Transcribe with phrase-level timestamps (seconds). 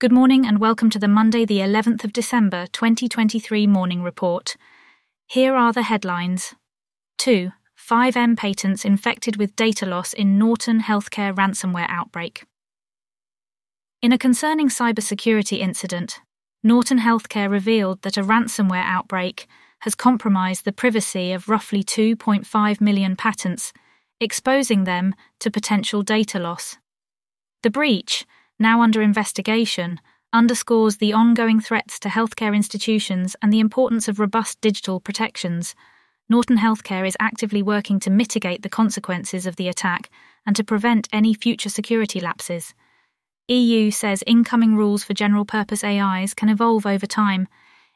[0.00, 4.56] Good morning and welcome to the Monday, the 11th of December 2023 morning report.
[5.26, 6.54] Here are the headlines
[7.18, 7.50] 2.
[7.76, 12.46] 5M patents infected with data loss in Norton Healthcare ransomware outbreak.
[14.00, 16.20] In a concerning cybersecurity incident,
[16.62, 19.46] Norton Healthcare revealed that a ransomware outbreak
[19.80, 23.74] has compromised the privacy of roughly 2.5 million patents,
[24.18, 26.78] exposing them to potential data loss.
[27.62, 28.24] The breach,
[28.60, 29.98] now under investigation,
[30.32, 35.74] underscores the ongoing threats to healthcare institutions and the importance of robust digital protections.
[36.28, 40.10] Norton Healthcare is actively working to mitigate the consequences of the attack
[40.46, 42.74] and to prevent any future security lapses.
[43.48, 47.48] EU says incoming rules for general purpose AIs can evolve over time.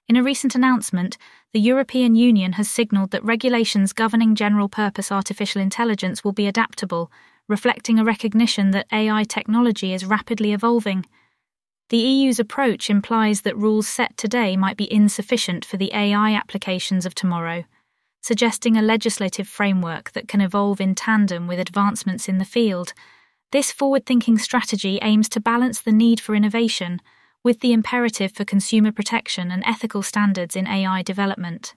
[0.09, 1.17] In a recent announcement,
[1.53, 7.13] the European Union has signalled that regulations governing general purpose artificial intelligence will be adaptable,
[7.49, 11.05] reflecting a recognition that AI technology is rapidly evolving.
[11.91, 17.05] The EU's approach implies that rules set today might be insufficient for the AI applications
[17.05, 17.65] of tomorrow,
[18.23, 22.95] suggesting a legislative framework that can evolve in tandem with advancements in the field.
[23.53, 27.01] This forward thinking strategy aims to balance the need for innovation
[27.45, 31.75] with the imperative for consumer protection and ethical standards in AI development.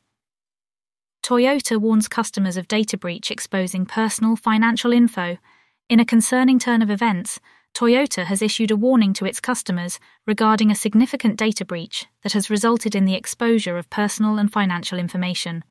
[1.21, 5.37] Toyota warns customers of data breach exposing personal financial info
[5.89, 7.39] in a concerning turn of events,
[7.73, 12.49] Toyota has issued a warning to its customers regarding a significant data breach that has
[12.49, 15.63] resulted in the exposure of personal and financial information.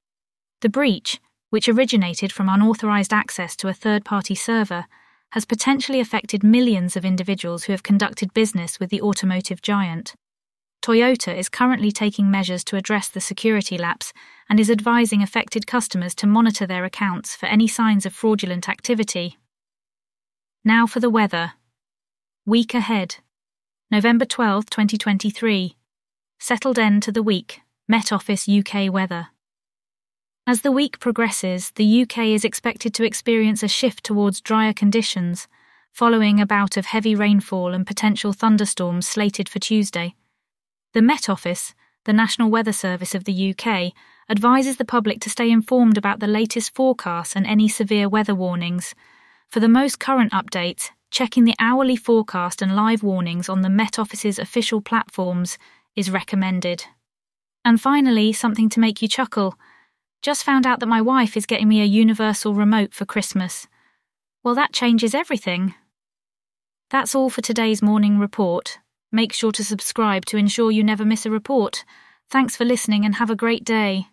[0.62, 4.86] The breach, which originated from unauthorized access to a third party server,
[5.32, 10.14] has potentially affected millions of individuals who have conducted business with the automotive giant.
[10.80, 14.12] Toyota is currently taking measures to address the security lapse
[14.48, 19.36] and is advising affected customers to monitor their accounts for any signs of fraudulent activity
[20.66, 21.52] now for the weather.
[22.44, 23.18] Week ahead.
[23.88, 25.76] November 12, 2023.
[26.40, 27.60] Settled end to the week.
[27.86, 29.28] Met Office UK weather.
[30.44, 35.46] As the week progresses, the UK is expected to experience a shift towards drier conditions,
[35.92, 40.16] following a bout of heavy rainfall and potential thunderstorms slated for Tuesday.
[40.94, 41.76] The Met Office,
[42.06, 43.92] the National Weather Service of the UK,
[44.28, 48.96] advises the public to stay informed about the latest forecasts and any severe weather warnings
[49.48, 53.98] for the most current updates, checking the hourly forecast and live warnings on the Met
[53.98, 55.58] Office's official platforms
[55.94, 56.84] is recommended.
[57.64, 59.58] And finally, something to make you chuckle.
[60.22, 63.66] Just found out that my wife is getting me a universal remote for Christmas.
[64.42, 65.74] Well, that changes everything.
[66.90, 68.78] That's all for today's morning report.
[69.10, 71.84] Make sure to subscribe to ensure you never miss a report.
[72.30, 74.08] Thanks for listening and have a great day.